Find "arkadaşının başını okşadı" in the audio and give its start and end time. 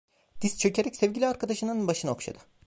1.27-2.39